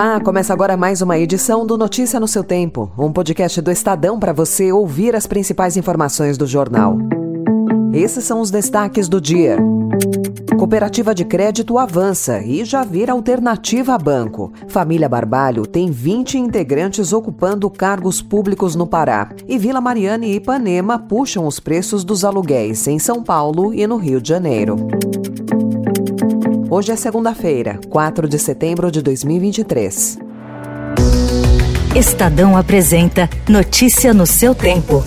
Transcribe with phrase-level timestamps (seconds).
[0.00, 4.16] Olá, começa agora mais uma edição do Notícia no seu Tempo, um podcast do Estadão
[4.16, 6.96] para você ouvir as principais informações do jornal.
[7.92, 9.58] Esses são os destaques do dia.
[10.56, 14.52] Cooperativa de crédito avança e já vira alternativa a banco.
[14.68, 19.30] Família Barbalho tem 20 integrantes ocupando cargos públicos no Pará.
[19.48, 23.96] E Vila Mariana e Ipanema puxam os preços dos aluguéis em São Paulo e no
[23.96, 24.76] Rio de Janeiro.
[26.70, 30.18] Hoje é segunda-feira, 4 de setembro de 2023.
[31.96, 35.02] Estadão apresenta Notícia no seu tempo.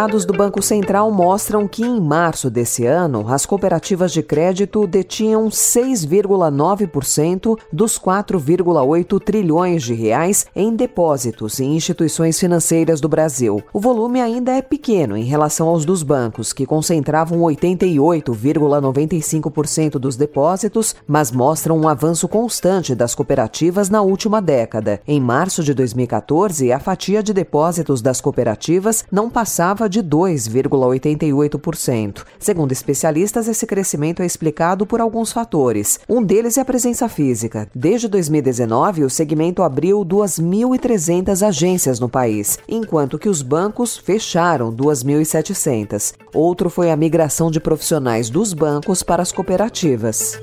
[0.00, 5.50] Dados do Banco Central mostram que em março desse ano, as cooperativas de crédito detinham
[5.50, 13.62] 6,9% dos 4,8 trilhões de reais em depósitos em instituições financeiras do Brasil.
[13.74, 20.96] O volume ainda é pequeno em relação aos dos bancos, que concentravam 88,95% dos depósitos,
[21.06, 25.02] mas mostram um avanço constante das cooperativas na última década.
[25.06, 32.24] Em março de 2014, a fatia de depósitos das cooperativas não passava de 2,88%.
[32.38, 35.98] Segundo especialistas, esse crescimento é explicado por alguns fatores.
[36.08, 37.68] Um deles é a presença física.
[37.74, 46.14] Desde 2019, o segmento abriu 2.300 agências no país, enquanto que os bancos fecharam 2.700.
[46.32, 50.38] Outro foi a migração de profissionais dos bancos para as cooperativas.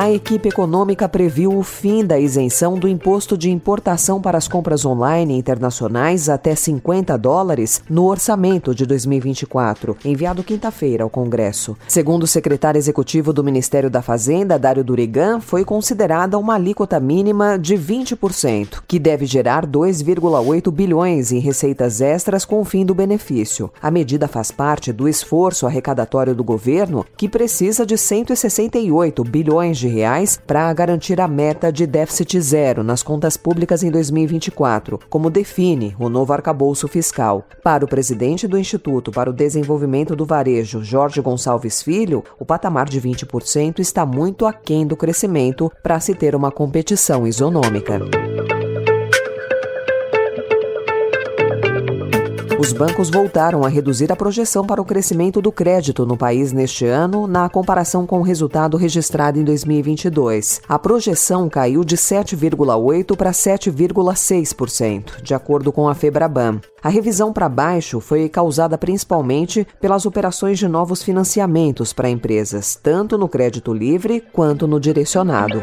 [0.00, 4.86] A equipe econômica previu o fim da isenção do imposto de importação para as compras
[4.86, 11.76] online internacionais até 50 dólares no orçamento de 2024, enviado quinta-feira ao Congresso.
[11.88, 17.58] Segundo o secretário executivo do Ministério da Fazenda, Dário Durigan, foi considerada uma alíquota mínima
[17.58, 23.68] de 20%, que deve gerar 2,8 bilhões em receitas extras com o fim do benefício.
[23.82, 29.87] A medida faz parte do esforço arrecadatório do governo, que precisa de 168 bilhões de
[29.88, 35.96] reais para garantir a meta de déficit zero nas contas públicas em 2024, como define
[35.98, 37.44] o novo arcabouço fiscal.
[37.62, 42.88] Para o presidente do Instituto para o Desenvolvimento do Varejo, Jorge Gonçalves Filho, o patamar
[42.88, 48.27] de 20% está muito aquém do crescimento para se ter uma competição isonômica.
[52.58, 56.84] Os bancos voltaram a reduzir a projeção para o crescimento do crédito no país neste
[56.84, 60.60] ano, na comparação com o resultado registrado em 2022.
[60.68, 66.60] A projeção caiu de 7,8% para 7,6%, de acordo com a Febraban.
[66.82, 73.16] A revisão para baixo foi causada principalmente pelas operações de novos financiamentos para empresas, tanto
[73.16, 75.60] no crédito livre quanto no direcionado.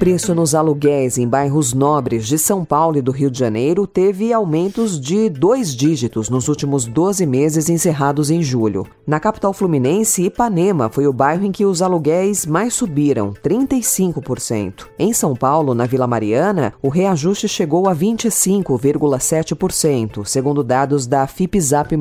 [0.00, 4.32] Preço nos aluguéis em bairros nobres de São Paulo e do Rio de Janeiro teve
[4.32, 8.86] aumentos de dois dígitos nos últimos 12 meses encerrados em julho.
[9.06, 14.86] Na capital fluminense, Ipanema foi o bairro em que os aluguéis mais subiram, 35%.
[14.98, 21.94] Em São Paulo, na Vila Mariana, o reajuste chegou a 25,7%, segundo dados da FIPZAP+.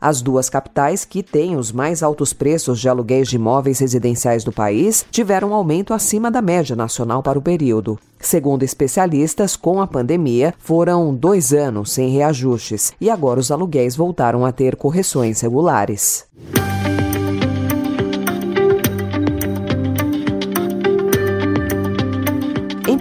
[0.00, 4.52] As duas capitais que têm os mais altos preços de aluguéis de imóveis residenciais do
[4.52, 7.98] país tiveram um aumento acima da média nacional para o período.
[8.18, 14.46] Segundo especialistas, com a pandemia, foram dois anos sem reajustes e agora os aluguéis voltaram
[14.46, 16.24] a ter correções regulares.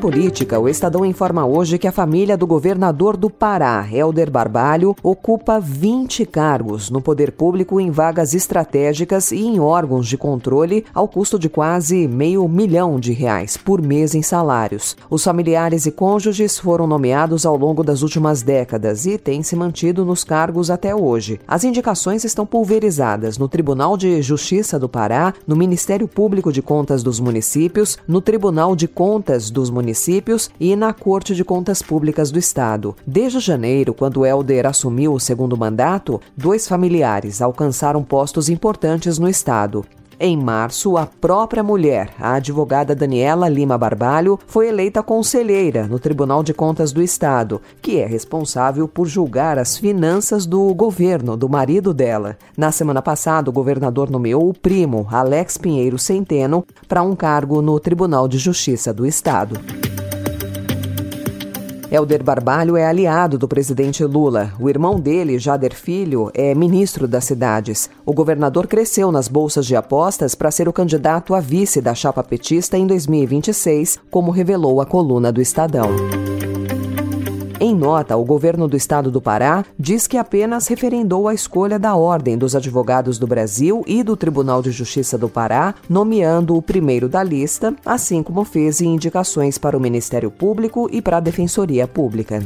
[0.02, 5.60] Política, o Estadão informa hoje que a família do governador do Pará, Helder Barbalho, ocupa
[5.60, 11.38] 20 cargos no poder público em vagas estratégicas e em órgãos de controle, ao custo
[11.38, 14.98] de quase meio milhão de reais por mês em salários.
[15.08, 20.04] Os familiares e cônjuges foram nomeados ao longo das últimas décadas e têm se mantido
[20.04, 21.40] nos cargos até hoje.
[21.48, 27.04] As indicações estão pulverizadas no Tribunal de Justiça do Pará, no Ministério Público de Contas
[27.04, 32.32] dos Municípios, no Tribunal de Contas dos Municípios municípios e na Corte de Contas Públicas
[32.32, 32.96] do Estado.
[33.06, 39.86] Desde janeiro, quando Helder assumiu o segundo mandato, dois familiares alcançaram postos importantes no Estado.
[40.24, 46.44] Em março, a própria mulher, a advogada Daniela Lima Barbalho, foi eleita conselheira no Tribunal
[46.44, 51.92] de Contas do Estado, que é responsável por julgar as finanças do governo do marido
[51.92, 52.38] dela.
[52.56, 57.80] Na semana passada, o governador nomeou o primo, Alex Pinheiro Centeno, para um cargo no
[57.80, 59.60] Tribunal de Justiça do Estado.
[61.92, 64.54] Helder Barbalho é aliado do presidente Lula.
[64.58, 67.90] O irmão dele, Jader Filho, é ministro das cidades.
[68.06, 72.24] O governador cresceu nas bolsas de apostas para ser o candidato a vice da chapa
[72.24, 75.90] petista em 2026, como revelou a coluna do Estadão.
[77.64, 81.96] Em nota, o governo do estado do Pará diz que apenas referendou a escolha da
[81.96, 87.08] Ordem dos Advogados do Brasil e do Tribunal de Justiça do Pará, nomeando o primeiro
[87.08, 91.88] da lista, assim como fez em indicações para o Ministério Público e para a Defensoria
[91.88, 92.40] Pública.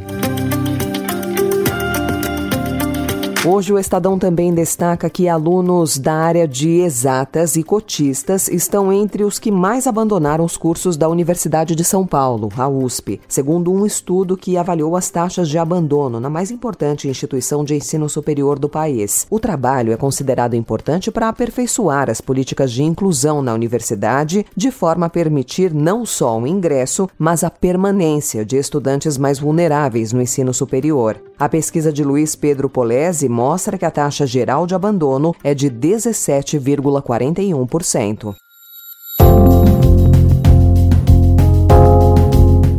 [3.47, 9.23] Hoje o Estadão também destaca que alunos da área de exatas e cotistas estão entre
[9.23, 13.85] os que mais abandonaram os cursos da Universidade de São Paulo, a USP, segundo um
[13.85, 18.67] estudo que avaliou as taxas de abandono na mais importante instituição de ensino superior do
[18.67, 19.27] país.
[19.29, 25.05] O trabalho é considerado importante para aperfeiçoar as políticas de inclusão na universidade, de forma
[25.05, 30.51] a permitir não só o ingresso, mas a permanência de estudantes mais vulneráveis no ensino
[30.51, 31.21] superior.
[31.37, 35.69] A pesquisa de Luiz Pedro Polese mostra que a taxa geral de abandono é de
[35.69, 38.33] 17,41%.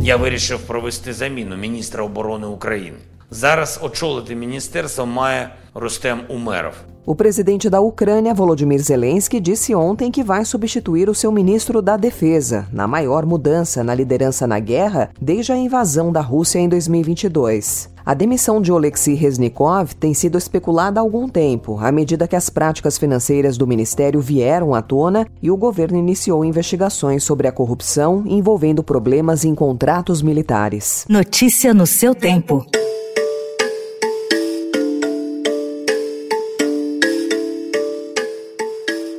[0.01, 2.97] Я вирішив провести заміну міністра оборони України.
[3.31, 6.73] Зараз очолити міністерство має Рустем Умеров.
[7.07, 11.95] O presidente da Ucrânia, Volodymyr Zelensky, disse ontem que vai substituir o seu ministro da
[11.95, 17.89] Defesa, na maior mudança na liderança na guerra desde a invasão da Rússia em 2022.
[18.05, 22.49] A demissão de Oleksiy Reznikov tem sido especulada há algum tempo, à medida que as
[22.49, 28.23] práticas financeiras do ministério vieram à tona e o governo iniciou investigações sobre a corrupção
[28.25, 31.05] envolvendo problemas em contratos militares.
[31.07, 32.65] Notícia no seu tempo.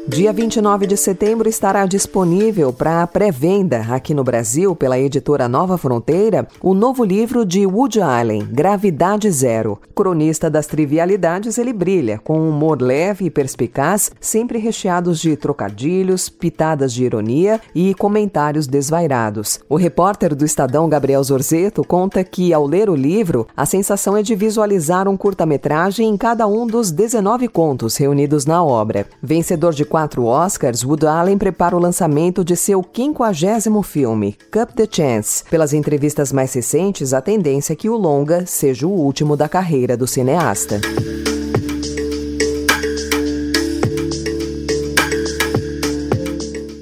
[0.09, 6.49] Dia 29 de setembro estará disponível para pré-venda aqui no Brasil pela editora Nova Fronteira
[6.63, 9.79] o novo livro de Woody Allen, Gravidade Zero.
[9.95, 16.31] Cronista das trivialidades, ele brilha com um humor leve e perspicaz, sempre recheados de trocadilhos,
[16.31, 19.61] pitadas de ironia e comentários desvairados.
[19.69, 24.23] O repórter do Estadão Gabriel Zorzeto conta que ao ler o livro, a sensação é
[24.23, 29.07] de visualizar um curta-metragem em cada um dos 19 contos reunidos na obra.
[29.23, 34.87] Vencedor de quatro Oscars, Wood Allen prepara o lançamento de seu quinquagésimo filme, Cup the
[34.89, 35.43] Chance.
[35.51, 39.97] Pelas entrevistas mais recentes, a tendência é que o longa seja o último da carreira
[39.97, 40.81] do cineasta.